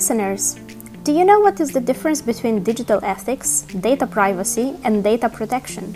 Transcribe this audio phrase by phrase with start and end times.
[0.00, 0.54] listeners!
[1.04, 5.94] Do you know what is the difference between digital ethics, data privacy, and data protection?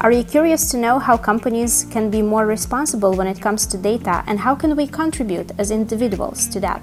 [0.00, 3.76] Are you curious to know how companies can be more responsible when it comes to
[3.76, 6.80] data and how can we contribute as individuals to that?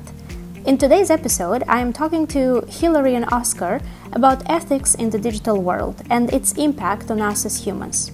[0.67, 3.81] In today's episode, I am talking to Hilary and Oscar
[4.13, 8.11] about ethics in the digital world and its impact on us as humans.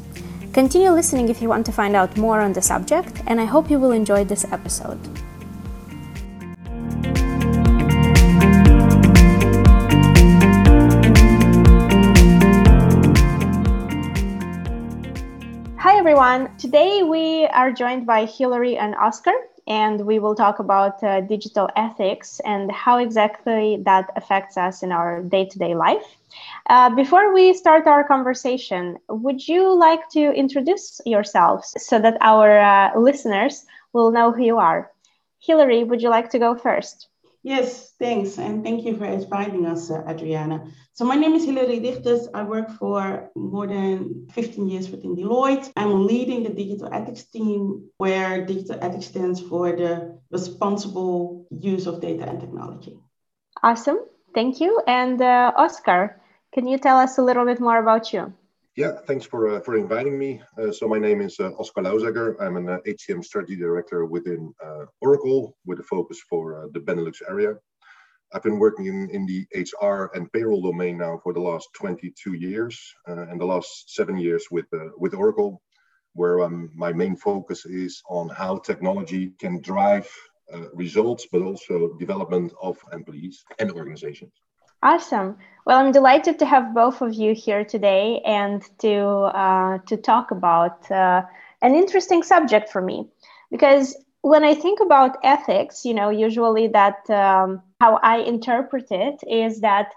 [0.53, 3.69] Continue listening if you want to find out more on the subject, and I hope
[3.69, 5.01] you will enjoy this episode.
[16.17, 16.57] Everyone.
[16.57, 19.33] Today we are joined by Hilary and Oscar,
[19.67, 24.91] and we will talk about uh, digital ethics and how exactly that affects us in
[24.91, 26.17] our day to day life.
[26.69, 32.59] Uh, before we start our conversation, would you like to introduce yourselves so that our
[32.59, 34.91] uh, listeners will know who you are?
[35.39, 37.09] Hilary, would you like to go first?
[37.47, 38.37] Yes, thanks.
[38.37, 40.65] And thank you for inviting us, Adriana.
[40.91, 42.27] So my name is Hilary Dichters.
[42.33, 45.71] I work for more than 15 years within Deloitte.
[45.77, 52.01] I'm leading the digital ethics team where digital ethics stands for the responsible use of
[52.01, 52.99] data and technology.
[53.63, 53.99] Awesome.
[54.33, 54.81] Thank you.
[54.85, 56.19] And uh, Oscar,
[56.51, 58.33] can you tell us a little bit more about you?
[58.77, 60.39] Yeah, thanks for uh, for inviting me.
[60.55, 62.35] Uh, so my name is uh, Oscar Lauzegger.
[62.39, 66.79] I'm an HCM uh, strategy director within uh, Oracle with a focus for uh, the
[66.79, 67.55] Benelux area.
[68.31, 72.33] I've been working in, in the HR and payroll domain now for the last 22
[72.33, 75.59] years, and the last seven years with with Oracle,
[76.13, 80.07] where um, my main focus is on how technology can drive
[80.73, 84.33] results, but also development of employees and organizations.
[84.83, 85.37] Awesome.
[85.65, 90.31] Well, I'm delighted to have both of you here today and to uh, to talk
[90.31, 91.23] about uh,
[91.61, 93.07] an interesting subject for me,
[93.51, 99.19] because when I think about ethics, you know, usually that um, how I interpret it
[99.27, 99.91] is that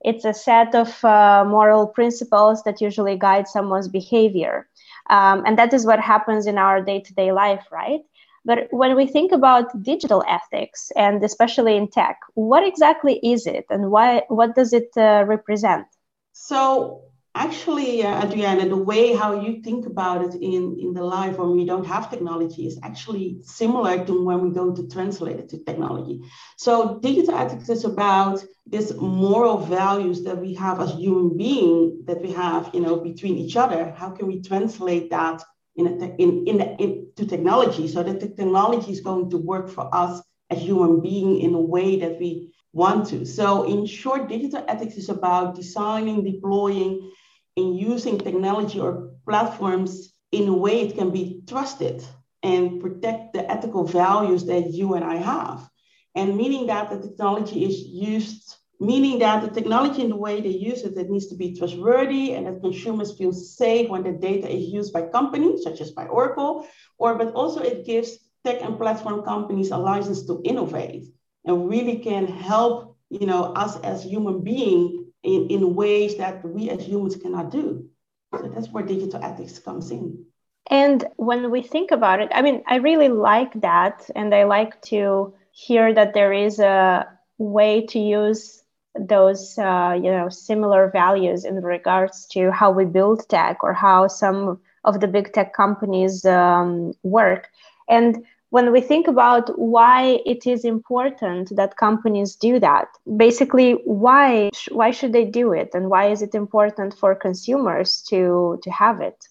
[0.00, 4.68] it's a set of uh, moral principles that usually guide someone's behavior,
[5.10, 8.00] um, and that is what happens in our day-to-day life, right?
[8.44, 13.66] But when we think about digital ethics, and especially in tech, what exactly is it,
[13.70, 14.24] and why?
[14.28, 15.86] What does it uh, represent?
[16.32, 21.38] So, actually, uh, Adriana, the way how you think about it in in the life
[21.38, 25.48] when we don't have technology is actually similar to when we go to translate it
[25.50, 26.20] to technology.
[26.56, 32.20] So, digital ethics is about this moral values that we have as human being that
[32.20, 33.94] we have, you know, between each other.
[33.96, 35.42] How can we translate that?
[35.76, 39.68] In, a in, in, in, to technology so that the technology is going to work
[39.68, 43.24] for us as human being in a way that we want to.
[43.24, 47.10] So in short, digital ethics is about designing, deploying,
[47.56, 52.04] and using technology or platforms in a way it can be trusted
[52.42, 55.68] and protect the ethical values that you and I have.
[56.14, 60.48] And meaning that the technology is used meaning that the technology and the way they
[60.48, 64.48] use it, it needs to be trustworthy and that consumers feel safe when the data
[64.48, 66.66] is used by companies such as by Oracle,
[66.98, 71.06] or but also it gives tech and platform companies a license to innovate
[71.44, 76.70] and really can help you know us as human being in, in ways that we
[76.70, 77.88] as humans cannot do.
[78.34, 80.24] So that's where digital ethics comes in.
[80.70, 84.10] And when we think about it, I mean, I really like that.
[84.16, 87.06] And I like to hear that there is a
[87.38, 88.63] way to use
[88.98, 94.06] those uh, you know similar values in regards to how we build tech or how
[94.08, 97.48] some of the big tech companies um, work.
[97.88, 104.50] And when we think about why it is important that companies do that basically why
[104.70, 105.70] why should they do it?
[105.74, 109.26] And why is it important for consumers to to have it?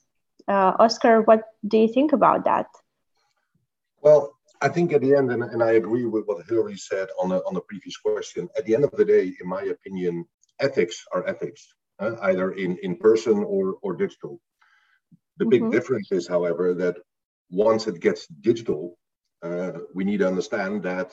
[0.47, 2.67] Uh, oscar what do you think about that?
[4.01, 7.27] Well I think at the end, and, and I agree with what Hilary said on
[7.29, 10.25] the, on the previous question, at the end of the day, in my opinion,
[10.61, 11.67] ethics are ethics,
[11.99, 14.39] uh, either in, in person or, or digital.
[15.37, 15.71] The big mm-hmm.
[15.71, 16.95] difference is, however, that
[17.51, 18.97] once it gets digital,
[19.41, 21.11] uh, we need to understand that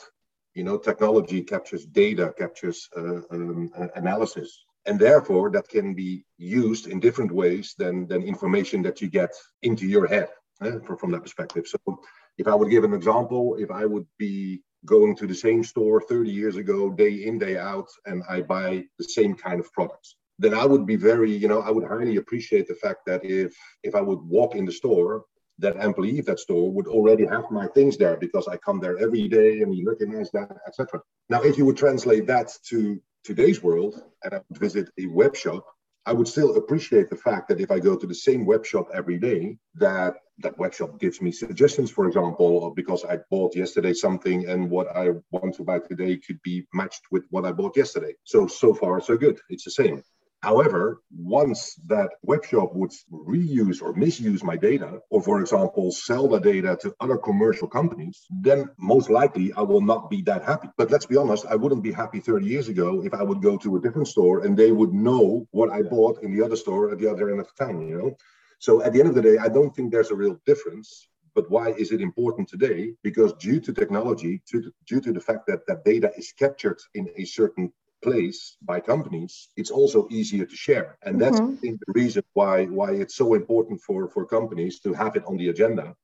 [0.55, 6.87] you know technology captures data, captures uh, um, analysis, and therefore that can be used
[6.87, 9.33] in different ways than than information that you get
[9.63, 10.29] into your head
[10.61, 11.67] uh, from, from that perspective.
[11.67, 12.01] So
[12.39, 16.01] if I would give an example, if I would be going to the same store
[16.01, 20.17] 30 years ago, day in, day out, and I buy the same kind of products,
[20.39, 23.55] then I would be very, you know, I would highly appreciate the fact that if
[23.83, 25.25] if I would walk in the store,
[25.59, 28.99] that employee of that store would already have my things there because I come there
[28.99, 31.03] every day and he recognizes that, etc.
[31.29, 35.37] Now, if you would translate that to today's world and I would visit a web
[35.37, 35.67] shop
[36.07, 38.89] I would still appreciate the fact that if I go to the same web shop
[38.95, 43.93] every day, that that web shop gives me suggestions, for example, because I bought yesterday
[43.93, 47.77] something and what I want to buy today could be matched with what I bought
[47.77, 48.15] yesterday.
[48.25, 49.39] So, so far, so good.
[49.51, 50.03] It's the same.
[50.43, 56.29] However, once that web shop would reuse or misuse my data, or for example, sell
[56.29, 60.69] the data to other commercial companies, then most likely I will not be that happy.
[60.79, 63.59] But let's be honest, I wouldn't be happy 30 years ago if I would go
[63.59, 66.91] to a different store and they would know what I bought in the other store
[66.91, 68.17] at the other end of the town, you know?
[68.61, 71.07] So at the end of the day, I don't think there's a real difference.
[71.35, 72.95] But why is it important today?
[73.03, 76.79] Because due to technology, due to, due to the fact that that data is captured
[76.95, 77.73] in a certain
[78.03, 80.99] place by companies, it's also easier to share.
[81.03, 81.57] And that's mm-hmm.
[81.57, 85.37] Think the reason why why it's so important for, for companies to have it on
[85.37, 85.95] the agenda.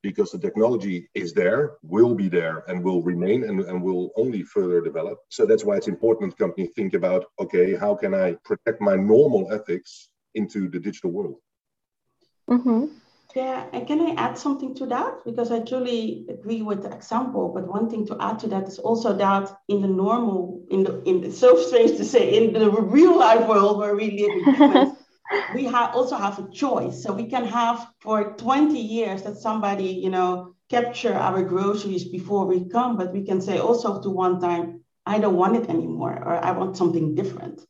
[0.00, 4.42] Because the technology is there, will be there, and will remain and, and will only
[4.44, 5.18] further develop.
[5.28, 9.52] So that's why it's important companies think about okay, how can I protect my normal
[9.52, 11.38] ethics into the digital world?
[12.48, 12.84] Mm-hmm.
[13.34, 15.24] Yeah, and can I add something to that?
[15.24, 18.78] Because I truly agree with the example, but one thing to add to that is
[18.78, 22.70] also that in the normal, in the in the, so strange to say, in the
[22.70, 24.96] real life world where we live
[25.54, 27.02] we have also have a choice.
[27.02, 32.46] So we can have for 20 years that somebody, you know, capture our groceries before
[32.46, 36.12] we come, but we can say also to one time, I don't want it anymore,
[36.12, 37.60] or I want something different.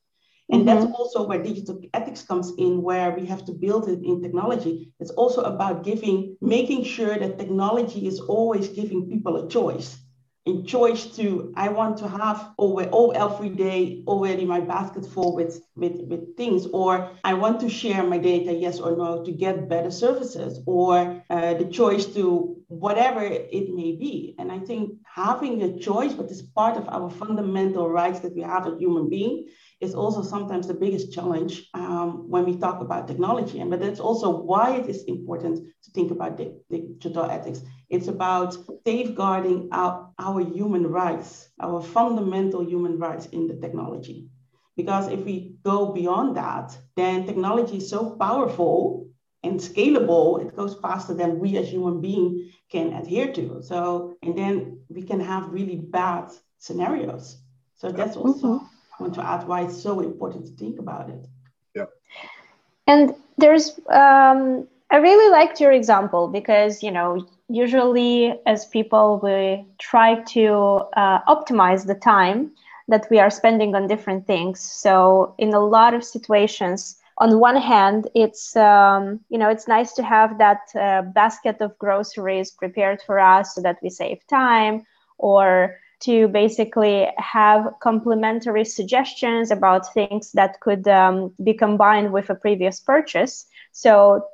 [0.50, 0.81] And mm-hmm.
[0.81, 4.93] that's also where digital ethics comes in, where we have to build it in technology.
[4.99, 9.99] It's also about giving, making sure that technology is always giving people a choice.
[10.47, 15.37] A choice to, I want to have over all every day already my basket full
[15.37, 19.31] with, with, with things, or I want to share my data, yes or no, to
[19.31, 24.35] get better services, or uh, the choice to whatever it may be.
[24.39, 28.41] And I think having a choice, but is part of our fundamental rights that we
[28.41, 29.49] have as human being,
[29.81, 33.61] is also sometimes the biggest challenge um, when we talk about technology.
[33.61, 36.39] And but that's also why it is important to think about
[36.71, 37.63] digital ethics.
[37.89, 44.29] It's about safeguarding our, our human rights, our fundamental human rights in the technology.
[44.77, 49.09] Because if we go beyond that, then technology is so powerful
[49.43, 53.63] and scalable, it goes faster than we as human beings can adhere to.
[53.63, 57.39] So, and then we can have really bad scenarios.
[57.77, 61.27] So that's also mm-hmm want to add why it's so important to think about it.
[61.75, 61.87] Yeah.
[62.87, 69.67] And there's, um, I really liked your example because, you know, usually as people, we
[69.79, 72.53] try to uh, optimize the time
[72.89, 74.61] that we are spending on different things.
[74.61, 79.93] So in a lot of situations, on one hand, it's um, you know it's nice
[79.95, 84.85] to have that uh, basket of groceries prepared for us so that we save time,
[85.19, 92.35] or to basically have complementary suggestions about things that could um, be combined with a
[92.35, 93.47] previous purchase.
[93.73, 94.27] So,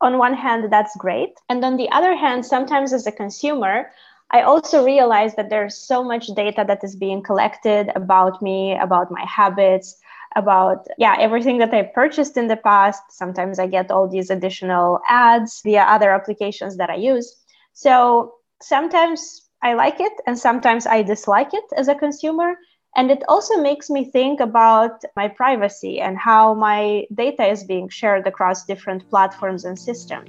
[0.00, 1.34] on one hand, that's great.
[1.48, 3.92] And on the other hand, sometimes as a consumer,
[4.32, 9.12] I also realize that there's so much data that is being collected about me, about
[9.12, 10.00] my habits,
[10.36, 15.00] about yeah everything that i purchased in the past sometimes i get all these additional
[15.08, 17.36] ads via other applications that i use
[17.72, 22.56] so sometimes I like it and sometimes I dislike it as a consumer.
[22.96, 27.88] And it also makes me think about my privacy and how my data is being
[27.88, 30.28] shared across different platforms and systems.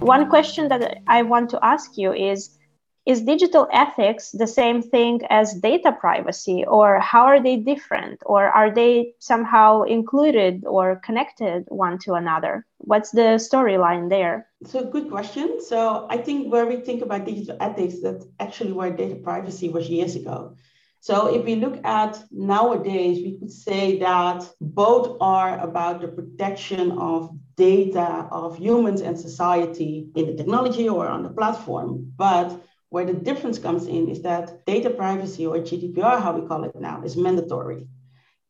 [0.00, 2.58] One question that I want to ask you is
[3.04, 8.44] is digital ethics the same thing as data privacy or how are they different or
[8.44, 12.64] are they somehow included or connected one to another?
[12.78, 14.46] What's the storyline there?
[14.64, 15.60] So good question.
[15.60, 19.88] So i think where we think about digital ethics that's actually where data privacy was
[19.88, 20.56] years ago.
[21.00, 26.92] So if we look at nowadays we could say that both are about the protection
[26.92, 32.12] of data of humans and society in the technology or on the platform.
[32.16, 32.48] But
[32.92, 36.78] where the difference comes in is that data privacy or GDPR, how we call it
[36.78, 37.88] now, is mandatory.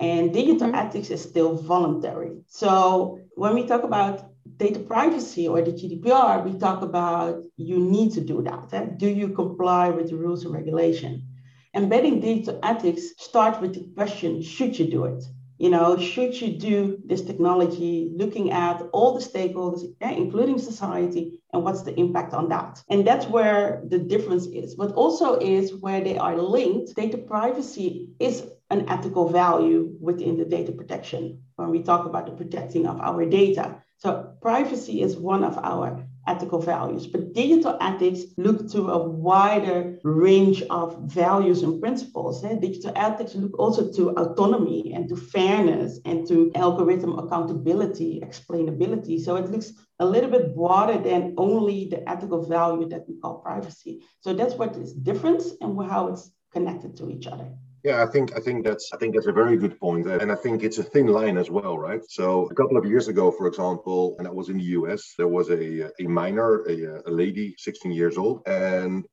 [0.01, 0.87] And digital mm-hmm.
[0.87, 2.33] ethics is still voluntary.
[2.49, 8.15] So when we talk about data privacy or the GDPR, we talk about you need
[8.15, 8.75] to do that.
[8.75, 8.87] Eh?
[8.97, 11.25] Do you comply with the rules and regulation?
[11.73, 15.23] Embedding digital ethics starts with the question, should you do it?
[15.63, 21.41] You know, should you do this technology, looking at all the stakeholders, eh, including society,
[21.53, 22.83] and what's the impact on that?
[22.91, 24.75] And that's where the difference is.
[24.75, 26.97] But also is where they are linked.
[26.97, 32.33] Data privacy is an ethical value within the data protection when we talk about the
[32.33, 33.77] protecting of our data.
[33.99, 37.07] So privacy is one of our ethical values.
[37.07, 42.45] But digital ethics look to a wider range of values and principles.
[42.45, 42.55] Eh?
[42.55, 49.21] Digital ethics look also to autonomy and to fairness and to algorithm accountability, explainability.
[49.21, 53.39] So it looks a little bit broader than only the ethical value that we call
[53.39, 54.03] privacy.
[54.21, 57.49] So that's what is difference and how it's connected to each other.
[57.85, 60.37] Yeah, I think I think that's I think that's a very good point, and I
[60.37, 62.01] think it's a thin line as well, right?
[62.09, 65.27] So a couple of years ago, for example, and that was in the U.S., there
[65.27, 69.05] was a a minor, a, a lady, 16 years old, and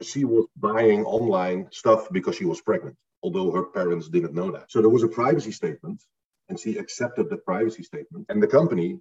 [0.00, 4.70] she was buying online stuff because she was pregnant, although her parents didn't know that.
[4.70, 6.02] So there was a privacy statement,
[6.48, 9.00] and she accepted the privacy statement, and the company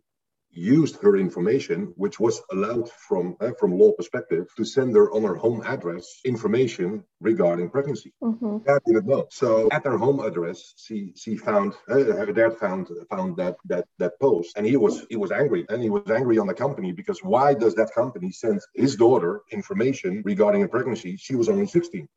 [0.53, 5.23] used her information, which was allowed from uh, from law perspective, to send her on
[5.23, 8.13] her home address information regarding pregnancy.
[8.21, 8.57] Mm-hmm.
[8.65, 9.25] Dad didn't know.
[9.31, 13.85] So at her home address, she she found uh, her dad found found that that
[13.99, 16.91] that post, and he was he was angry, and he was angry on the company
[16.91, 21.17] because why does that company send his daughter information regarding a pregnancy?
[21.17, 22.07] She was only 16.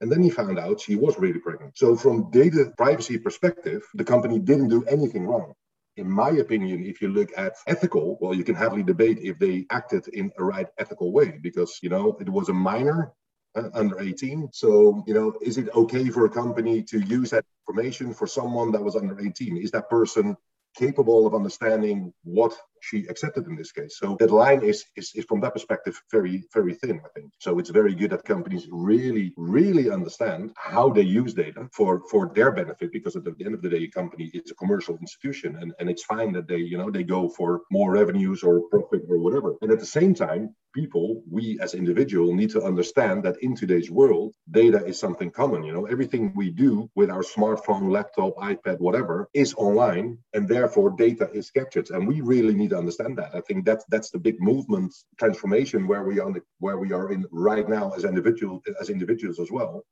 [0.00, 1.78] And then he found out she was really pregnant.
[1.78, 5.54] So, from data privacy perspective, the company didn't do anything wrong
[5.96, 9.66] in my opinion, if you look at ethical, well, you can hardly debate if they
[9.70, 13.12] acted in a right ethical way because, you know, it was a minor
[13.54, 14.48] uh, under 18.
[14.52, 18.72] So, you know, is it okay for a company to use that information for someone
[18.72, 19.56] that was under 18?
[19.56, 20.36] Is that person
[20.76, 22.56] capable of understanding what
[22.88, 23.98] she accepted in this case.
[24.00, 27.32] So that line is, is, is from that perspective very, very thin, I think.
[27.38, 32.32] So it's very good that companies really, really understand how they use data for, for
[32.34, 35.56] their benefit, because at the end of the day, a company is a commercial institution
[35.60, 39.02] and, and it's fine that they, you know, they go for more revenues or profit
[39.08, 39.56] or whatever.
[39.62, 43.90] And at the same time, people, we as individual need to understand that in today's
[43.90, 45.62] world, data is something common.
[45.62, 50.90] You know, everything we do with our smartphone, laptop, iPad, whatever, is online, and therefore
[50.90, 51.90] data is captured.
[51.90, 53.34] And we really need to understand that.
[53.34, 57.24] I think that's that's the big movement transformation where we are where we are in
[57.30, 59.84] right now as individual as individuals as well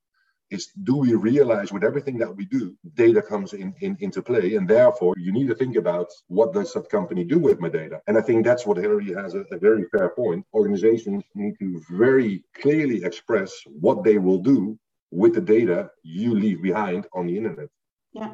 [0.52, 4.54] is do we realize with everything that we do, data comes in, in into play,
[4.56, 8.00] and therefore you need to think about what does that company do with my data.
[8.06, 10.44] And I think that's what Hilary has a, a very fair point.
[10.60, 13.50] Organizations need to very clearly express
[13.84, 14.78] what they will do
[15.10, 17.68] with the data you leave behind on the internet.
[18.12, 18.32] Yeah.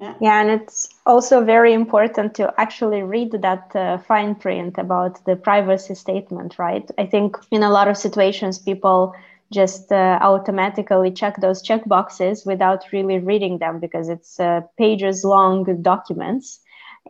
[0.00, 0.14] Yeah.
[0.18, 5.36] yeah, and it's also very important to actually read that uh, fine print about the
[5.36, 6.90] privacy statement, right?
[6.96, 9.14] I think in a lot of situations, people
[9.52, 15.24] just uh, automatically check those check boxes without really reading them because it's uh, pages
[15.24, 16.60] long documents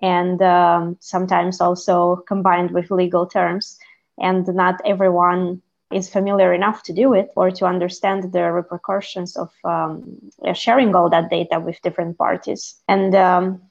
[0.02, 3.78] and um, sometimes also combined with legal terms.
[4.18, 9.50] And not everyone is familiar enough to do it or to understand the repercussions of
[9.64, 10.18] um,
[10.54, 12.76] sharing all that data with different parties.
[12.88, 13.62] And um,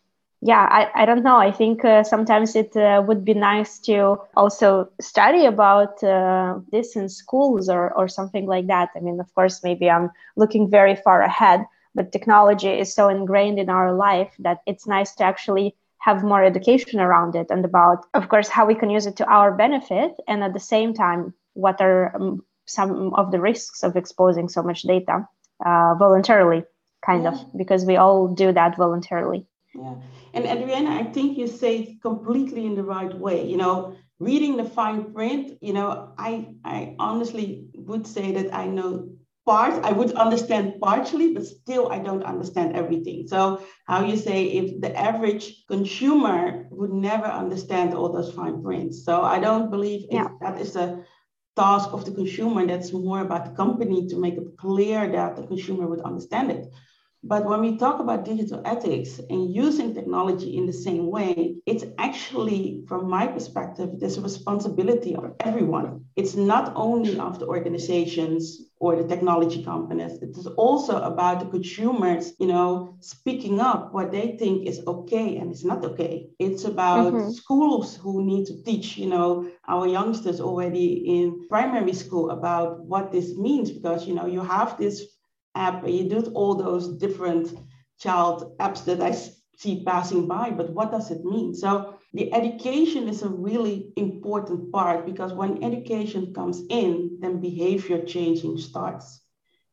[0.41, 1.37] yeah I, I don't know.
[1.37, 6.95] I think uh, sometimes it uh, would be nice to also study about uh, this
[6.95, 8.89] in schools or, or something like that.
[8.95, 11.65] I mean of course maybe i'm looking very far ahead
[11.95, 16.43] but technology is so ingrained in our life that it's nice to actually have more
[16.43, 20.11] education around it and about of course how we can use it to our benefit
[20.27, 24.63] and at the same time what are um, some of the risks of exposing so
[24.63, 25.27] much data
[25.65, 26.63] uh, voluntarily
[27.05, 27.31] kind yeah.
[27.31, 29.95] of because we all do that voluntarily yeah.
[30.33, 33.47] And Adriana, I think you say it completely in the right way.
[33.47, 38.67] You know, reading the fine print, you know, I I honestly would say that I
[38.67, 39.09] know
[39.45, 43.27] part, I would understand partially, but still I don't understand everything.
[43.27, 49.03] So how you say if the average consumer would never understand all those fine prints.
[49.05, 50.29] So I don't believe yeah.
[50.41, 51.03] that is a
[51.55, 52.65] task of the consumer.
[52.65, 56.65] That's more about the company to make it clear that the consumer would understand it.
[57.23, 61.83] But when we talk about digital ethics and using technology in the same way, it's
[61.97, 66.05] actually, from my perspective, this responsibility of everyone.
[66.15, 70.13] It's not only of the organizations or the technology companies.
[70.21, 75.37] It is also about the consumers, you know, speaking up what they think is okay
[75.37, 76.29] and it's not okay.
[76.39, 77.31] It's about mm-hmm.
[77.31, 83.11] schools who need to teach, you know, our youngsters already in primary school about what
[83.11, 85.03] this means because, you know, you have this
[85.59, 87.45] app and you do all those different
[87.99, 89.11] child apps that I
[89.57, 91.53] see passing by, but what does it mean?
[91.53, 98.01] So the education is a really important part because when education comes in, then behavior
[98.01, 99.21] changing starts.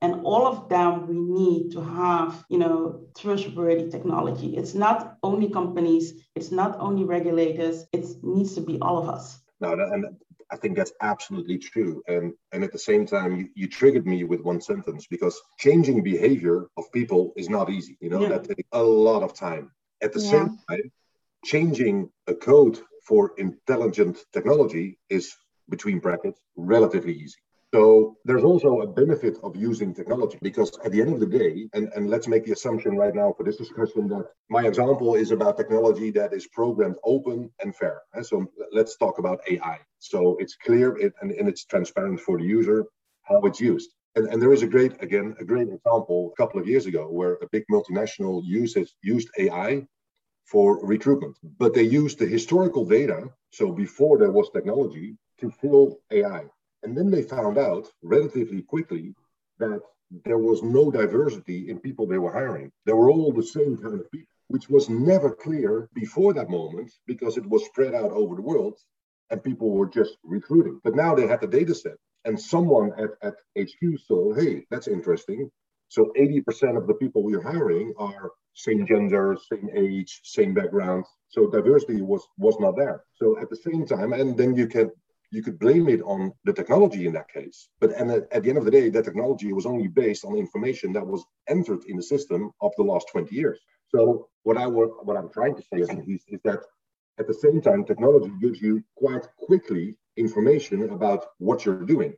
[0.02, 4.57] And all of them we need to have, you know, trustworthy technology.
[4.57, 9.40] It's not only companies, it's not only regulators, it needs to be all of us.
[9.61, 10.05] No, and
[10.50, 12.02] I think that's absolutely true.
[12.06, 16.02] And and at the same time, you, you triggered me with one sentence because changing
[16.02, 17.96] behavior of people is not easy.
[18.00, 18.28] You know, yeah.
[18.28, 19.72] that takes a lot of time.
[20.02, 20.30] At the yeah.
[20.30, 20.92] same time,
[21.44, 25.34] changing a code for intelligent technology is
[25.68, 27.38] between brackets relatively easy.
[27.75, 31.68] So there's also a benefit of using technology because at the end of the day,
[31.75, 35.32] and, and let's make the assumption right now for this discussion that my example is
[35.32, 38.02] about technology that is programmed open and fair.
[38.14, 39.78] And so let's talk about AI.
[39.99, 42.87] So it's clear it, and, and it's transparent for the user
[43.23, 43.90] how it's used.
[44.14, 47.08] And, and there is a great, again, a great example a couple of years ago
[47.11, 49.87] where a big multinational uses, used AI
[50.44, 53.28] for recruitment, but they used the historical data.
[53.50, 56.44] So before there was technology to fill AI.
[56.87, 59.12] And then they found out relatively quickly
[59.59, 59.81] that
[60.25, 62.71] there was no diversity in people they were hiring.
[62.85, 66.93] They were all the same kind of people, which was never clear before that moment
[67.05, 68.78] because it was spread out over the world
[69.31, 70.81] and people were just recruiting.
[70.85, 74.87] But now they had the data set and someone at, at HQ saw, hey, that's
[74.87, 75.50] interesting.
[75.88, 81.05] So 80% of the people we're hiring are same gender, same age, same background.
[81.31, 83.02] So diversity was was not there.
[83.14, 84.93] So at the same time, and then you can
[85.30, 87.68] you could blame it on the technology in that case.
[87.80, 90.92] But and at the end of the day, that technology was only based on information
[90.92, 93.59] that was entered in the system of the last 20 years.
[93.88, 95.90] So what I what I'm trying to say is,
[96.28, 96.61] is that
[97.18, 102.14] at the same time, technology gives you quite quickly information about what you're doing.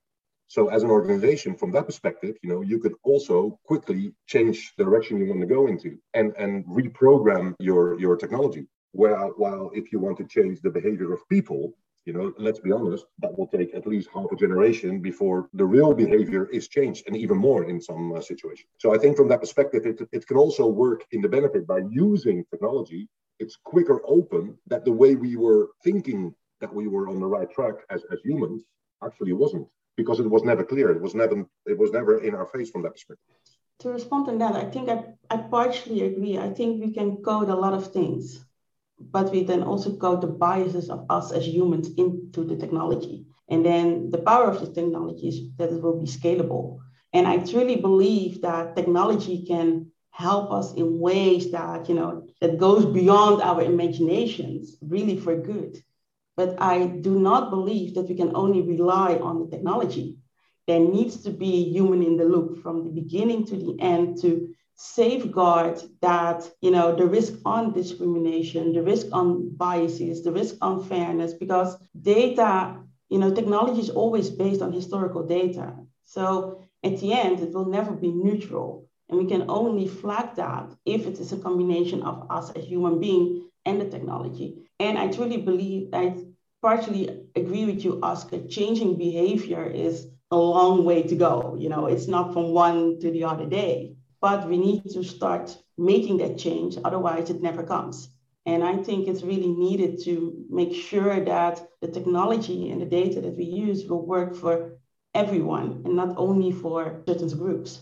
[0.48, 4.84] So as an organization, from that perspective, you know, you could also quickly change the
[4.84, 8.66] direction you want to go into and, and reprogram your, your technology.
[8.92, 11.74] While, while if you want to change the behavior of people,
[12.08, 15.68] you know, let's be honest, that will take at least half a generation before the
[15.76, 18.70] real behavior is changed, and even more in some uh, situations.
[18.82, 21.80] So I think from that perspective, it, it can also work in the benefit by
[22.06, 23.02] using technology.
[23.42, 27.50] It's quicker open that the way we were thinking that we were on the right
[27.56, 28.62] track as, as humans
[29.06, 29.68] actually wasn't
[30.00, 30.88] because it was never clear.
[30.96, 31.36] It was never
[31.72, 33.34] it was never in our face from that perspective.
[33.80, 34.98] To respond to that, I think I,
[35.34, 36.36] I partially agree.
[36.38, 38.24] I think we can code a lot of things,
[39.00, 43.26] but we then also code the biases of us as humans into the technology.
[43.48, 46.78] And then the power of the technology is that it will be scalable.
[47.12, 52.58] And I truly believe that technology can help us in ways that, you know, that
[52.58, 55.78] goes beyond our imaginations, really for good.
[56.36, 60.18] But I do not believe that we can only rely on the technology.
[60.66, 64.54] There needs to be human in the loop from the beginning to the end to
[64.78, 70.82] safeguard that you know the risk on discrimination the risk on biases the risk on
[70.84, 72.76] fairness because data
[73.10, 77.66] you know technology is always based on historical data so at the end it will
[77.66, 82.26] never be neutral and we can only flag that if it is a combination of
[82.30, 86.14] us as human being and the technology and i truly believe i
[86.62, 88.46] partially agree with you, Oscar.
[88.48, 91.56] Changing behavior is a long way to go.
[91.58, 95.56] You know, it's not from one to the other day, but we need to start
[95.76, 96.76] making that change.
[96.84, 98.08] Otherwise, it never comes.
[98.46, 103.20] And I think it's really needed to make sure that the technology and the data
[103.20, 104.78] that we use will work for
[105.14, 107.80] everyone and not only for certain groups.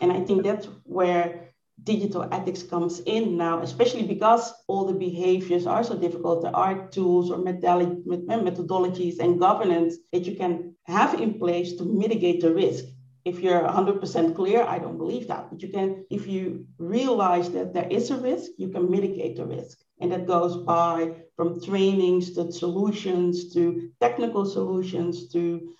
[0.00, 1.50] And I think that's where
[1.82, 6.42] digital ethics comes in now, especially because all the behaviors are so difficult.
[6.42, 12.40] There are tools or methodologies and governance that you can have in place to mitigate
[12.40, 12.84] the risk.
[13.24, 15.50] If you're 100% clear, I don't believe that.
[15.50, 19.46] But you can, if you realize that there is a risk, you can mitigate the
[19.46, 19.78] risk.
[20.00, 25.72] And that goes by from trainings to solutions to technical solutions to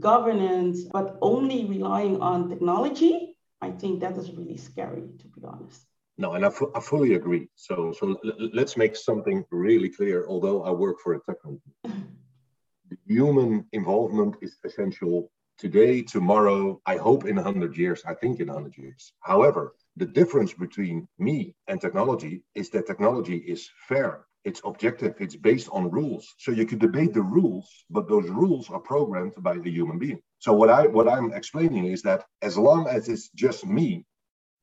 [0.00, 3.28] governance, but only relying on technology
[3.60, 5.86] I think that is really scary, to be honest.
[6.16, 7.48] No, and I, fully agree.
[7.54, 10.26] So, so l- let's make something really clear.
[10.28, 11.74] Although I work for a tech company,
[12.90, 16.80] the human involvement is essential today, tomorrow.
[16.86, 18.02] I hope in 100 years.
[18.06, 19.12] I think in 100 years.
[19.20, 25.36] However, the difference between me and technology is that technology is fair it's objective, it's
[25.36, 26.34] based on rules.
[26.38, 30.20] So you could debate the rules, but those rules are programmed by the human being.
[30.38, 34.04] So what I what I'm explaining is that as long as it's just me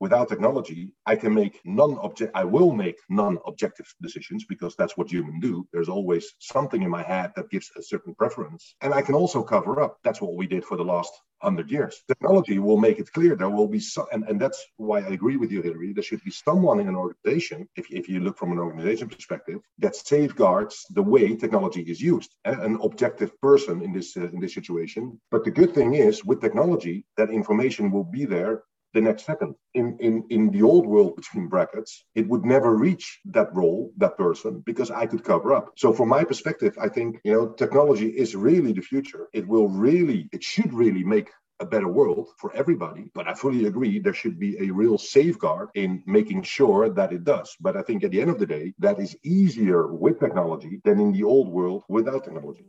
[0.00, 2.32] without technology, I can make non-object.
[2.34, 5.66] I will make non-objective decisions because that's what humans do.
[5.72, 9.42] There's always something in my head that gives a certain preference, and I can also
[9.42, 9.98] cover up.
[10.04, 12.02] That's what we did for the last hundred years.
[12.08, 15.36] Technology will make it clear there will be some, and, and that's why I agree
[15.36, 15.92] with you, Hilary.
[15.92, 19.60] There should be someone in an organization, if, if you look from an organization perspective,
[19.78, 22.34] that safeguards the way technology is used.
[22.44, 25.20] An objective person in this uh, in this situation.
[25.30, 28.62] But the good thing is, with technology, that information will be there
[28.96, 29.54] the next second.
[29.74, 33.06] In, in, in the old world, between brackets, it would never reach
[33.36, 35.66] that role, that person, because I could cover up.
[35.76, 39.28] So from my perspective, I think, you know, technology is really the future.
[39.38, 41.28] It will really, it should really make
[41.60, 43.04] a better world for everybody.
[43.14, 47.24] But I fully agree there should be a real safeguard in making sure that it
[47.24, 47.48] does.
[47.60, 51.00] But I think at the end of the day, that is easier with technology than
[51.00, 52.64] in the old world without technology.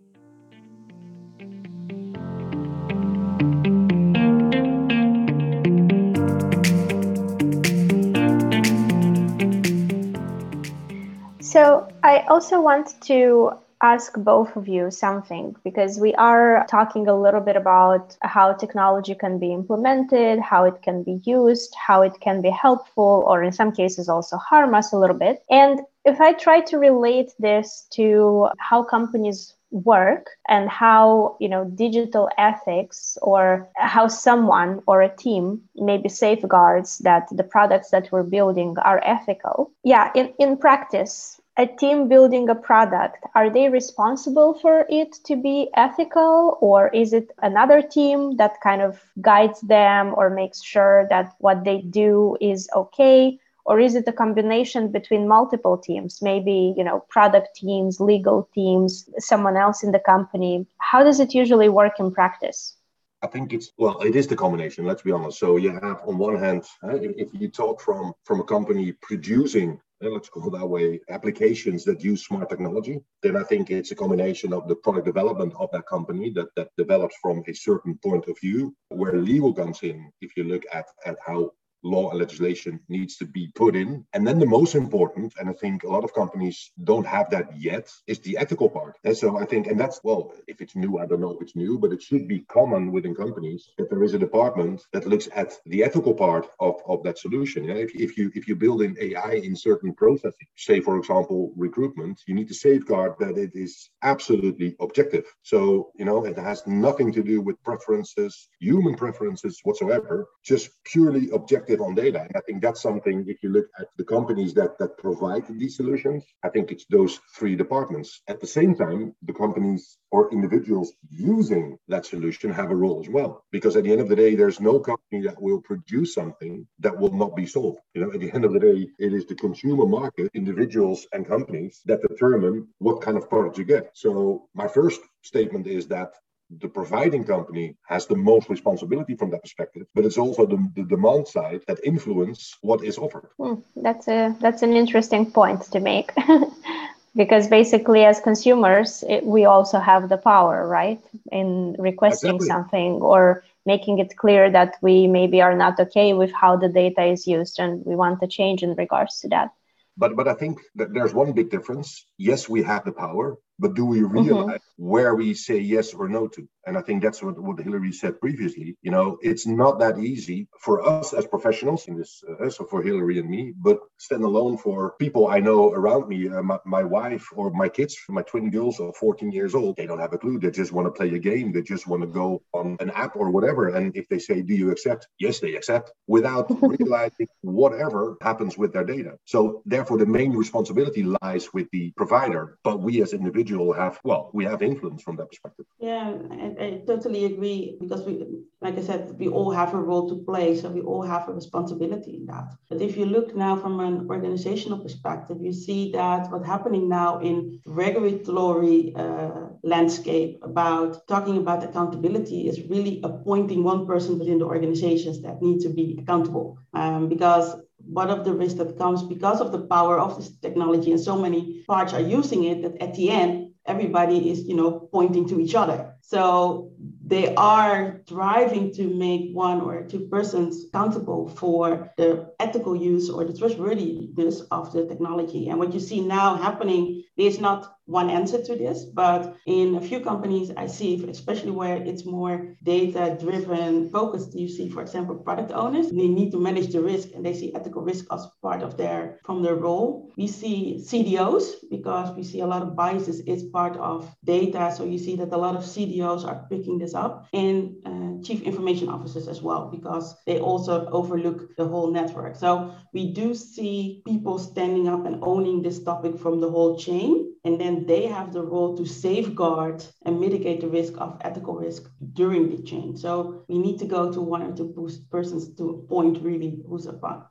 [12.27, 17.55] Also want to ask both of you something because we are talking a little bit
[17.55, 22.49] about how technology can be implemented, how it can be used, how it can be
[22.49, 25.43] helpful, or in some cases also harm us a little bit.
[25.49, 31.65] And if I try to relate this to how companies work and how you know
[31.65, 38.23] digital ethics or how someone or a team maybe safeguards that the products that we're
[38.23, 44.53] building are ethical yeah in, in practice a team building a product, are they responsible
[44.53, 50.13] for it to be ethical, or is it another team that kind of guides them
[50.15, 53.39] or makes sure that what they do is okay?
[53.65, 59.09] Or is it a combination between multiple teams, maybe you know product teams, legal teams,
[59.17, 60.65] someone else in the company?
[60.77, 62.76] How does it usually work in practice?
[63.23, 64.85] I think it's well, it is the combination.
[64.85, 65.39] Let's be honest.
[65.39, 69.79] So you have on one hand, uh, if you talk from from a company producing
[70.01, 74.53] let's call that way, applications that use smart technology, then I think it's a combination
[74.53, 78.39] of the product development of that company that, that develops from a certain point of
[78.39, 81.51] view, where legal comes in, if you look at, at how
[81.83, 84.05] law and legislation needs to be put in.
[84.13, 87.59] And then the most important, and I think a lot of companies don't have that
[87.59, 88.97] yet, is the ethical part.
[89.03, 91.55] And so I think, and that's, well, if it's new, I don't know if it's
[91.55, 95.29] new, but it should be common within companies that there is a department that looks
[95.35, 97.69] at the ethical part of, of that solution.
[97.69, 102.21] If, if you if you build in AI in certain processes, say for example recruitment,
[102.27, 105.25] you need to safeguard that it is absolutely objective.
[105.43, 111.29] So you know it has nothing to do with preferences, human preferences whatsoever, just purely
[111.31, 112.21] objective on data.
[112.21, 115.77] And I think that's something, if you look at the companies that, that provide these
[115.77, 118.21] solutions, I think it's those three departments.
[118.27, 123.09] At the same time, the companies or individuals using that solution have a role as
[123.09, 123.43] well.
[123.51, 126.97] Because at the end of the day, there's no company that will produce something that
[126.97, 127.77] will not be sold.
[127.93, 131.27] You know, at the end of the day, it is the consumer market, individuals and
[131.27, 133.91] companies that determine what kind of product you get.
[133.93, 136.13] So my first statement is that
[136.49, 140.83] the providing company has the most responsibility from that perspective, but it's also the, the
[140.83, 143.29] demand side that influence what is offered.
[143.37, 146.11] Hmm, that's a that's an interesting point to make.
[147.17, 152.47] because basically as consumers it, we also have the power right in requesting exactly.
[152.47, 157.03] something or making it clear that we maybe are not okay with how the data
[157.03, 159.49] is used and we want a change in regards to that
[159.97, 163.73] but but i think that there's one big difference yes we have the power but
[163.73, 164.17] do we mm-hmm.
[164.17, 164.87] realize mm-hmm.
[164.87, 166.47] where we say yes or no to?
[166.67, 168.77] And I think that's what, what Hilary said previously.
[168.81, 172.81] You know, it's not that easy for us as professionals in this, uh, so for
[172.81, 176.83] Hilary and me, but stand alone for people I know around me, uh, my, my,
[176.83, 179.75] wife or my kids, my twin girls are 14 years old.
[179.77, 180.39] They don't have a clue.
[180.39, 181.51] They just want to play a game.
[181.51, 183.69] They just want to go on an app or whatever.
[183.69, 185.07] And if they say, do you accept?
[185.19, 189.17] Yes, they accept without realizing whatever happens with their data.
[189.25, 193.99] So therefore, the main responsibility lies with the provider, but we as individuals individual have,
[194.03, 195.65] well, we have influence from that perspective.
[195.79, 198.25] Yeah, I, I totally agree because we,
[198.61, 200.57] like I said, we all have a role to play.
[200.57, 202.53] So we all have a responsibility in that.
[202.69, 207.19] But if you look now from an organizational perspective, you see that what's happening now
[207.19, 214.45] in regulatory uh, landscape about talking about accountability is really appointing one person within the
[214.45, 216.57] organizations that need to be accountable.
[216.73, 217.55] Um, because
[217.87, 221.17] one of the risks that comes because of the power of this technology and so
[221.17, 225.39] many parts are using it that at the end everybody is you know pointing to
[225.39, 226.71] each other so
[227.07, 233.23] they are driving to make one or two persons accountable for the ethical use or
[233.23, 235.47] the trustworthiness of the technology.
[235.47, 239.81] And what you see now happening, there's not one answer to this, but in a
[239.81, 245.15] few companies I see, especially where it's more data driven focused, you see, for example,
[245.15, 248.61] product owners, they need to manage the risk and they see ethical risk as part
[248.61, 250.11] of their from their role.
[250.17, 254.71] We see CDOs because we see a lot of biases is part of data.
[254.75, 257.57] So you see that a lot of CDOs are picking this up and
[257.89, 262.35] uh, chief information officers as well, because they also overlook the whole network.
[262.35, 262.49] So
[262.93, 267.11] we do see people standing up and owning this topic from the whole chain.
[267.43, 271.89] And then they have the role to safeguard and mitigate the risk of ethical risk
[272.13, 272.97] during the chain.
[272.97, 276.87] So we need to go to one or two persons to a point really who's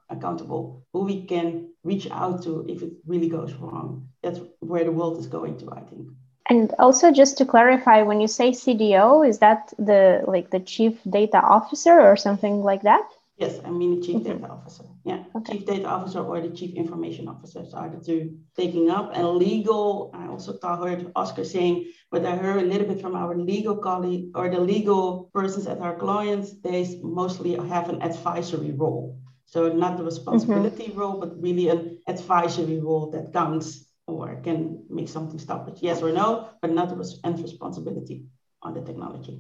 [0.08, 4.08] accountable, who we can reach out to if it really goes wrong.
[4.22, 6.08] That's where the world is going to, I think.
[6.48, 10.94] And also, just to clarify, when you say CDO, is that the like the chief
[11.10, 13.02] data officer or something like that?
[13.36, 14.40] Yes, I mean the chief mm-hmm.
[14.40, 14.84] data officer.
[15.06, 15.52] Yeah, okay.
[15.52, 19.12] chief data officer or the chief information officer are the two taking up.
[19.14, 23.36] And legal, I also heard Oscar saying, but I heard a little bit from our
[23.38, 29.16] legal colleague or the legal persons at our clients, they mostly have an advisory role.
[29.46, 30.98] So not the responsibility mm-hmm.
[30.98, 36.02] role, but really an advisory role that counts or can make something stop it, yes
[36.02, 38.24] or no, but not the end responsibility
[38.60, 39.38] on the technology.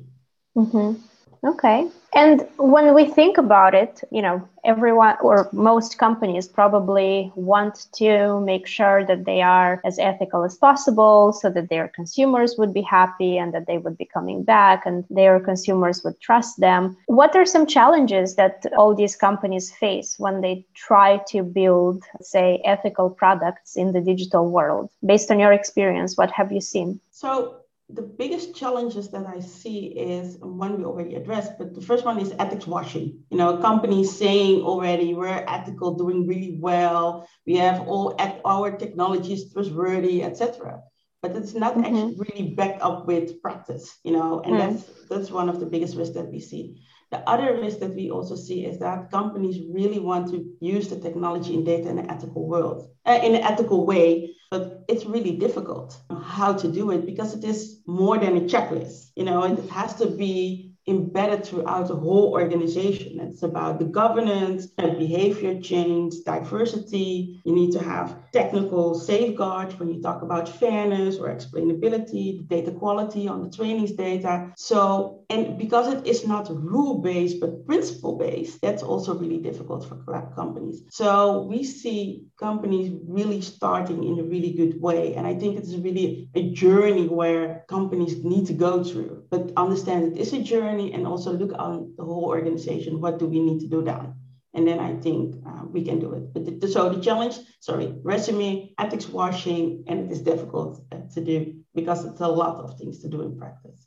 [0.56, 1.02] Mm-hmm.
[1.44, 1.88] Okay.
[2.14, 8.40] And when we think about it, you know, everyone or most companies probably want to
[8.40, 12.80] make sure that they are as ethical as possible so that their consumers would be
[12.80, 16.96] happy and that they would be coming back and their consumers would trust them.
[17.06, 22.62] What are some challenges that all these companies face when they try to build, say,
[22.64, 24.88] ethical products in the digital world?
[25.04, 26.98] Based on your experience, what have you seen?
[27.12, 27.56] So,
[27.88, 32.18] the biggest challenges that I see is one we already addressed, but the first one
[32.18, 33.20] is ethics washing.
[33.30, 38.76] You know, companies saying already we're ethical, doing really well, we have all at our
[38.76, 40.82] technologies trustworthy, etc.
[41.22, 41.84] But it's not mm-hmm.
[41.84, 44.58] actually really backed up with practice, you know, and mm.
[44.58, 46.82] that's that's one of the biggest risks that we see.
[47.10, 50.98] The other risk that we also see is that companies really want to use the
[50.98, 55.36] technology and data in an ethical world, uh, in an ethical way, but it's really
[55.36, 59.10] difficult how to do it because it is more than a checklist.
[59.14, 63.18] You know, it has to be embedded throughout the whole organization.
[63.20, 67.40] It's about the governance and behavior change, diversity.
[67.44, 72.70] You need to have technical safeguards when you talk about fairness or explainability, the data
[72.70, 74.52] quality on the trainings data.
[74.56, 79.88] So, and because it is not rule based but principle based, that's also really difficult
[79.88, 79.96] for
[80.36, 80.82] companies.
[80.90, 85.14] So, we see companies really starting in a really good way.
[85.14, 90.12] And I think it's really a journey where companies need to go through, but understand
[90.12, 93.00] it is a journey and also look on the whole organization.
[93.00, 94.14] What do we need to do down?
[94.54, 96.32] And then I think uh, we can do it.
[96.32, 101.20] But the, so the challenge, sorry, resume, ethics washing, and it is difficult uh, to
[101.20, 103.85] do because it's a lot of things to do in practice.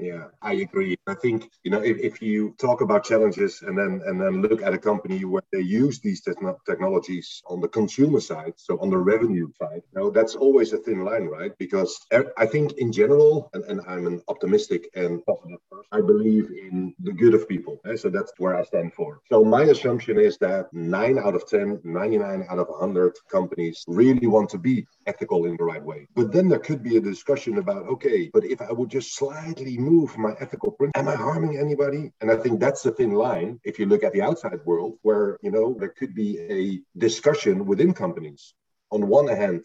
[0.00, 0.96] Yeah, I agree.
[1.06, 4.62] I think you know if, if you talk about challenges and then and then look
[4.62, 6.32] at a company where they use these te-
[6.66, 10.78] technologies on the consumer side, so on the revenue side, you know, that's always a
[10.78, 11.52] thin line, right?
[11.58, 12.00] Because
[12.38, 16.94] I think in general, and, and I'm an optimistic and positive person, I believe in
[17.00, 17.78] the good of people.
[17.86, 17.96] Eh?
[17.96, 19.20] So that's where I stand for.
[19.30, 24.26] So my assumption is that nine out of 10, 99 out of 100 companies really
[24.26, 26.00] want to be ethical in the right way.
[26.18, 29.76] But then there could be a discussion about okay, but if I would just slightly
[29.90, 31.00] move my ethical principle?
[31.02, 32.02] Am I harming anybody?
[32.20, 33.50] And I think that's the thin line.
[33.70, 36.60] If you look at the outside world, where you know there could be a
[37.06, 38.42] discussion within companies.
[38.92, 39.64] On one hand,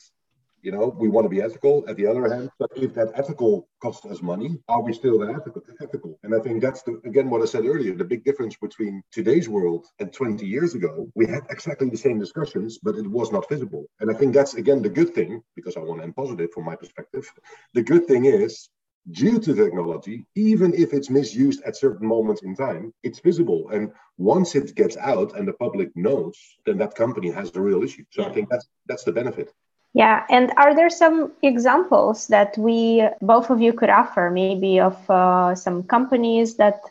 [0.65, 1.85] you know, we want to be ethical.
[1.87, 5.29] At the other hand, but if that ethical costs us money, are we still that
[5.29, 5.61] ethical?
[5.79, 6.19] ethical?
[6.23, 7.93] And I think that's the, again what I said earlier.
[7.95, 12.19] The big difference between today's world and 20 years ago, we had exactly the same
[12.19, 13.85] discussions, but it was not visible.
[13.99, 16.65] And I think that's again the good thing because I want to end positive from
[16.65, 17.31] my perspective.
[17.75, 18.69] The good thing is
[19.11, 23.69] due to technology, even if it's misused at certain moments in time, it's visible.
[23.69, 27.83] And once it gets out and the public knows, then that company has the real
[27.83, 28.05] issue.
[28.09, 28.29] So yeah.
[28.29, 29.53] I think that's that's the benefit.
[29.95, 34.97] Yeah, and are there some examples that we both of you could offer, maybe of
[35.09, 36.81] uh, some companies that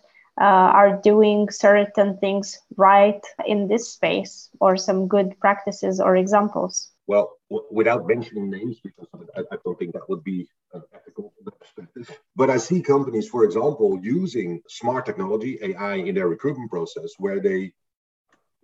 [0.41, 6.93] uh, are doing certain things right in this space, or some good practices or examples?
[7.07, 11.35] Well, w- without mentioning names, because I, I, don't think that would be uh, ethical
[11.61, 12.11] perspective.
[12.35, 17.39] But I see companies, for example, using smart technology, AI, in their recruitment process, where
[17.39, 17.75] they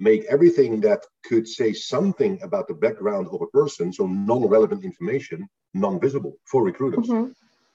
[0.00, 5.46] make everything that could say something about the background of a person, so non-relevant information,
[5.74, 7.06] non-visible for recruiters.
[7.06, 7.32] Mm-hmm.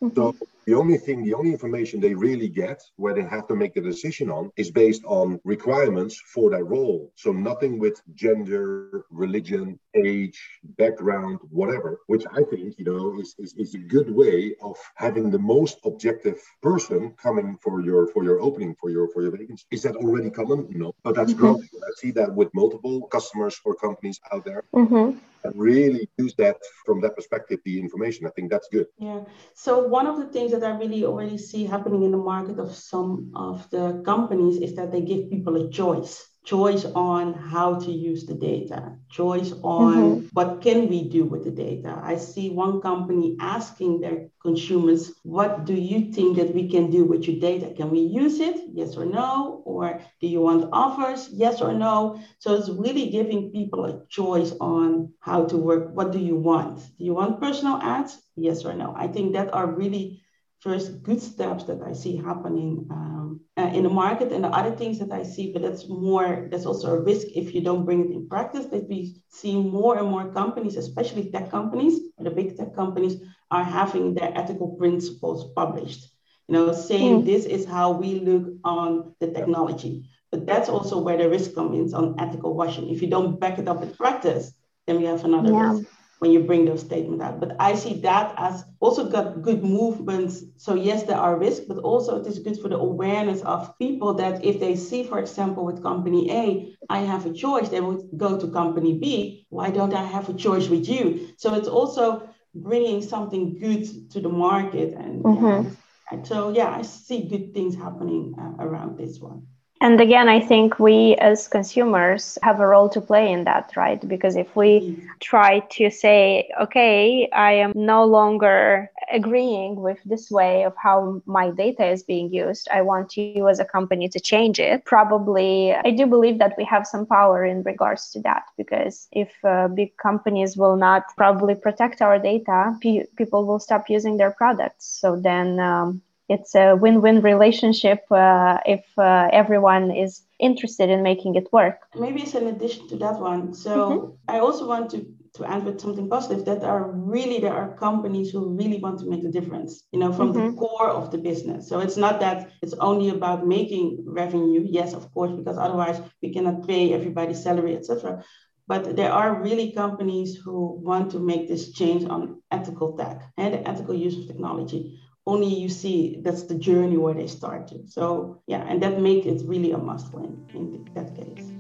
[0.10, 0.40] Mm-hmm.
[0.40, 3.76] So the only thing, the only information they really get where they have to make
[3.76, 7.12] the decision on is based on requirements for that role.
[7.16, 10.40] So nothing with gender, religion, age,
[10.78, 15.30] background, whatever, which I think, you know, is, is, is a good way of having
[15.30, 19.66] the most objective person coming for your for your opening, for your for your vacancy.
[19.70, 20.68] Is that already common?
[20.72, 20.96] No.
[21.04, 21.42] But that's mm-hmm.
[21.42, 21.62] growing.
[21.62, 24.64] I see that with multiple customers or companies out there.
[24.74, 25.20] Mm-hmm
[25.54, 28.26] really use that from that perspective, the information.
[28.26, 28.88] I think that's good.
[28.98, 29.22] Yeah.
[29.54, 32.74] So one of the things that I really already see happening in the market of
[32.76, 37.92] some of the companies is that they give people a choice choice on how to
[37.92, 40.28] use the data, choice on mm-hmm.
[40.34, 42.00] what can we do with the data.
[42.04, 47.04] I see one company asking their consumers, what do you think that we can do
[47.04, 47.74] with your data?
[47.76, 48.62] Can we use it?
[48.72, 49.64] Yes or no?
[49.66, 51.30] Or do you want offers?
[51.32, 52.22] Yes or no?
[52.40, 55.96] So it's really giving people a choice on how to work.
[55.96, 56.78] What do you want?
[56.98, 58.22] Do you want personal ads?
[58.36, 58.94] Yes or no?
[58.96, 60.22] I think that are really
[60.66, 64.32] first good steps that I see happening um, uh, in the market.
[64.32, 67.54] And the other things that I see, but that's more, that's also a risk if
[67.54, 71.52] you don't bring it in practice, that we see more and more companies, especially tech
[71.52, 76.04] companies, the big tech companies, are having their ethical principles published.
[76.48, 77.26] You know, saying mm.
[77.26, 80.10] this is how we look on the technology.
[80.32, 82.90] But that's also where the risk comes in on ethical washing.
[82.90, 84.52] If you don't back it up with practice,
[84.88, 85.72] then we have another yeah.
[85.72, 85.88] risk
[86.26, 87.40] when you bring those statements out.
[87.40, 90.44] But I see that as also got good movements.
[90.58, 94.16] So yes, there are risks, but also it is good for the awareness of people
[94.16, 98.10] that if they see, for example, with company A, I have a choice, they would
[98.18, 99.46] go to company B.
[99.50, 101.30] Why don't I have a choice with you?
[101.38, 104.96] So it's also bringing something good to the market.
[104.96, 105.70] And mm-hmm.
[106.12, 109.46] yeah, so yeah, I see good things happening uh, around this one.
[109.82, 114.06] And again, I think we as consumers have a role to play in that, right?
[114.08, 120.64] Because if we try to say, okay, I am no longer agreeing with this way
[120.64, 124.60] of how my data is being used, I want you as a company to change
[124.60, 124.86] it.
[124.86, 129.34] Probably, I do believe that we have some power in regards to that because if
[129.44, 134.32] uh, big companies will not probably protect our data, pe- people will stop using their
[134.32, 134.86] products.
[134.86, 141.36] So then um, it's a win-win relationship uh, if uh, everyone is interested in making
[141.36, 141.82] it work.
[141.96, 143.54] Maybe it's an addition to that one.
[143.54, 144.36] So mm-hmm.
[144.36, 148.32] i also want to to end with something positive that are really there are companies
[148.32, 150.52] who really want to make a difference you know from mm-hmm.
[150.52, 151.68] the core of the business.
[151.70, 153.86] So it's not that it's only about making
[154.22, 158.24] revenue yes of course because otherwise we cannot pay everybody's salary etc
[158.68, 163.54] but there are really companies who want to make this change on ethical tech and
[163.54, 167.92] the ethical use of technology only you see that's the journey where they started.
[167.92, 171.52] So yeah, and that makes it really a must win in that case.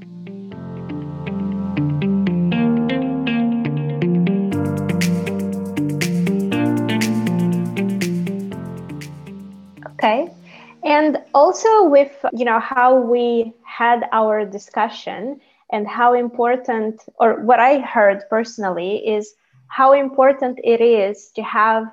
[9.95, 10.29] Okay.
[10.83, 17.59] And also with you know how we had our discussion and how important or what
[17.59, 19.33] I heard personally is
[19.67, 21.91] how important it is to have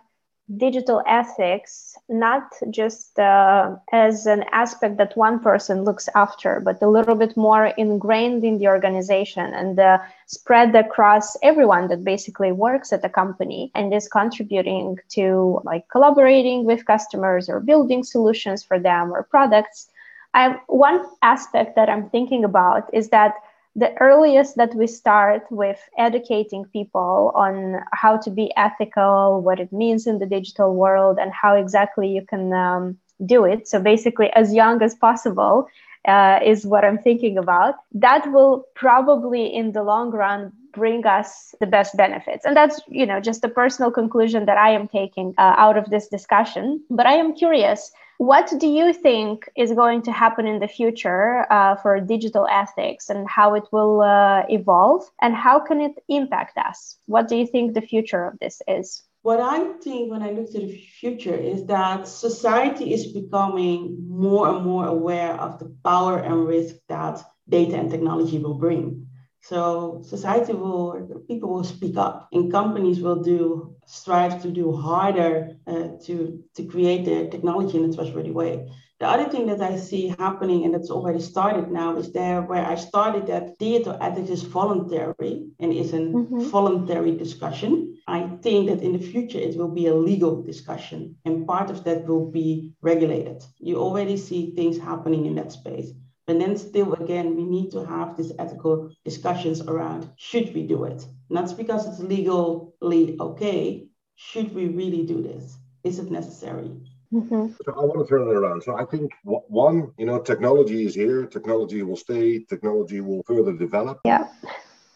[0.57, 6.89] digital ethics not just uh, as an aspect that one person looks after, but a
[6.89, 12.93] little bit more ingrained in the organization and uh, spread across everyone that basically works
[12.93, 18.79] at the company and is contributing to like collaborating with customers or building solutions for
[18.79, 19.89] them or products.
[20.35, 23.35] I, one aspect that I'm thinking about is that
[23.75, 29.73] the earliest that we start with educating people on how to be ethical, what it
[29.73, 33.67] means in the digital world, and how exactly you can um, do it.
[33.69, 35.69] So, basically, as young as possible
[36.07, 37.77] uh, is what I'm thinking about.
[37.93, 43.05] That will probably, in the long run, bring us the best benefits and that's you
[43.05, 47.07] know just a personal conclusion that i am taking uh, out of this discussion but
[47.07, 51.77] i am curious what do you think is going to happen in the future uh,
[51.77, 56.97] for digital ethics and how it will uh, evolve and how can it impact us?
[57.07, 59.03] What do you think the future of this is?
[59.23, 64.49] What I think when I look to the future is that society is becoming more
[64.49, 69.07] and more aware of the power and risk that data and technology will bring.
[69.45, 75.57] So society will, people will speak up, and companies will do strive to do harder
[75.67, 78.71] uh, to to create the technology in a trustworthy way.
[79.01, 82.65] The other thing that I see happening, and that's already started now, is there where
[82.65, 86.43] I started that digital ethics is voluntary and is a mm-hmm.
[86.43, 87.99] voluntary discussion.
[88.07, 91.83] I think that in the future it will be a legal discussion, and part of
[91.83, 93.43] that will be regulated.
[93.59, 95.91] You already see things happening in that space.
[96.29, 100.85] And then still again, we need to have these ethical discussions around should we do
[100.85, 101.05] it?
[101.29, 103.87] Not because it's legally okay.
[104.15, 105.57] Should we really do this?
[105.83, 106.71] Is it necessary?
[107.13, 107.49] Mm-hmm.
[107.65, 108.63] So I want to turn it around.
[108.63, 111.27] So I think one, you know, technology is here.
[111.27, 112.45] Technology will stay.
[112.45, 114.01] Technology will further develop.
[114.05, 114.29] Yeah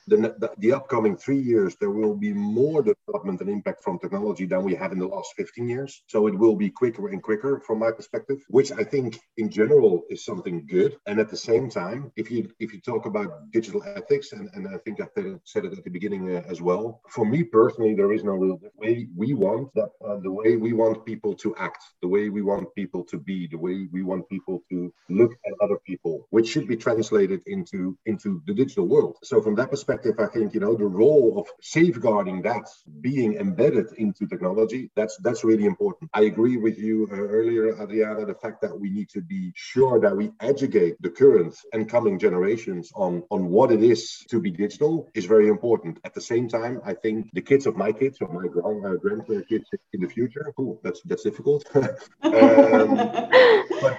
[0.07, 4.63] the, the, upcoming three years, there will be more development and impact from technology than
[4.63, 6.03] we have in the last 15 years.
[6.07, 10.03] So it will be quicker and quicker from my perspective, which I think in general
[10.09, 10.97] is something good.
[11.07, 14.69] And at the same time, if you if you talk about digital ethics, and, and
[14.69, 15.09] I think I
[15.45, 18.61] said it at the beginning uh, as well, for me personally, there is no real
[18.77, 22.43] way we want that uh, the way we want people to act, the way we
[22.43, 26.49] want people to be, the way we want people to look at other people which
[26.49, 29.17] should be translated into into the digital world.
[29.23, 32.67] So from that perspective, I think you know the role of safeguarding that
[33.01, 36.11] being embedded into technology that's that's really important.
[36.15, 40.01] I agree with you uh, earlier, Adriana, the fact that we need to be sure
[40.01, 44.51] that we educate the current and coming generations on on what it is to be
[44.51, 45.99] digital is very important.
[46.05, 48.97] At the same time, I think the kids of my kids or my grand, uh,
[49.05, 51.65] grandkids in the future, cool, that's that's difficult.
[51.77, 52.91] um,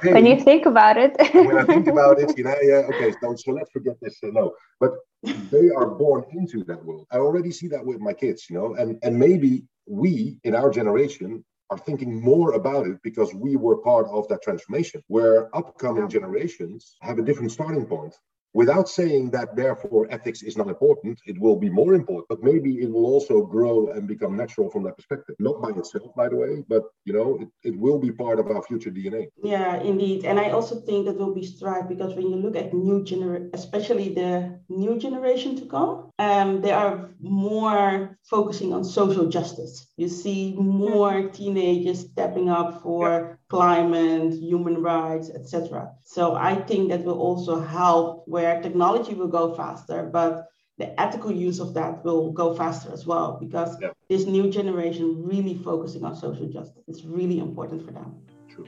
[0.02, 3.14] they, when you think about it, when I think about it, you know, yeah, okay,
[3.22, 4.18] so, so let's forget this.
[4.24, 4.92] Uh, no, but
[5.24, 7.08] they are born into that world.
[7.12, 10.70] I already see that with my kids, you know, and and maybe we in our
[10.70, 16.08] generation are thinking more about it because we were part of that transformation where upcoming
[16.08, 18.16] generations have a different starting point
[18.54, 22.80] without saying that therefore ethics is not important it will be more important but maybe
[22.80, 25.36] it will also grow and become natural from that perspective.
[25.40, 28.48] Not by itself by the way but you know it, it will be part of
[28.48, 32.30] our future dna yeah indeed and i also think that will be strive because when
[32.30, 38.18] you look at new generation especially the new generation to come um, they are more
[38.24, 39.88] focusing on social justice.
[39.98, 45.92] You see more teenagers stepping up for yeah climate, human rights, etc.
[46.04, 51.32] So I think that will also help where technology will go faster, but the ethical
[51.32, 53.90] use of that will go faster as well because yeah.
[54.10, 56.84] this new generation really focusing on social justice.
[56.88, 58.16] It's really important for them.
[58.48, 58.68] True.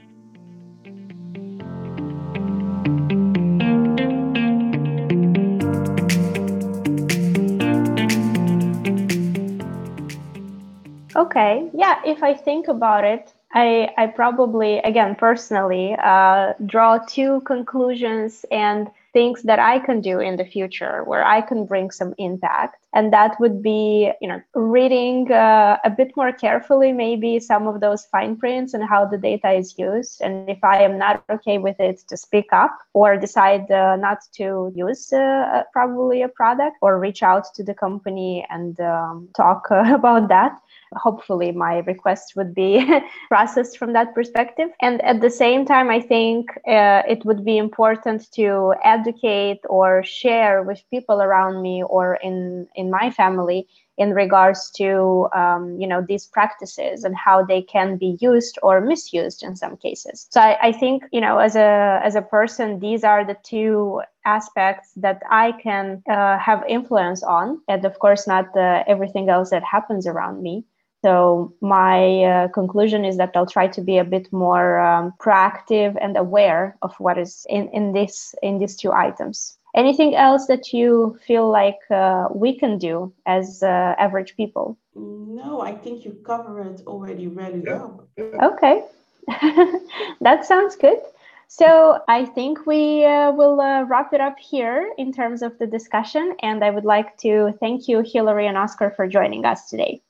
[11.15, 17.41] Okay, yeah, if I think about it, I, I probably, again, personally, uh, draw two
[17.41, 22.13] conclusions and things that I can do in the future where I can bring some
[22.19, 22.77] impact.
[22.93, 27.79] And that would be, you know, reading uh, a bit more carefully, maybe some of
[27.81, 30.21] those fine prints and how the data is used.
[30.21, 34.19] And if I am not okay with it, to speak up or decide uh, not
[34.33, 39.67] to use uh, probably a product or reach out to the company and um, talk
[39.71, 40.59] about that
[40.95, 42.85] hopefully my request would be
[43.29, 44.69] processed from that perspective.
[44.81, 50.03] And at the same time, I think uh, it would be important to educate or
[50.03, 53.67] share with people around me or in, in my family
[53.99, 58.79] in regards to um, you know these practices and how they can be used or
[58.79, 60.25] misused in some cases.
[60.31, 64.01] So I, I, think you know as a as a person these are the two
[64.25, 67.61] aspects that i can uh, have influence on.
[67.67, 70.63] And of course not uh, everything else that happens around me
[71.03, 75.95] so my uh, conclusion is that I'll try to be a bit more um, proactive
[76.01, 79.57] and aware of what is in, in this in these two items.
[79.75, 84.77] Anything else that you feel like uh, we can do as uh, average people?
[84.95, 88.07] No, I think you cover it already really well.
[88.19, 88.83] Okay,
[90.21, 90.99] that sounds good.
[91.47, 95.65] So I think we uh, will uh, wrap it up here in terms of the
[95.65, 96.35] discussion.
[96.43, 100.01] And I would like to thank you, Hilary and Oscar, for joining us today.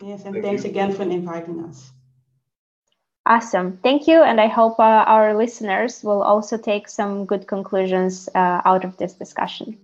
[0.00, 0.70] Yes, and Thank thanks you.
[0.70, 1.92] again for inviting us.
[3.26, 3.78] Awesome.
[3.82, 4.22] Thank you.
[4.22, 8.96] And I hope uh, our listeners will also take some good conclusions uh, out of
[8.96, 9.78] this discussion.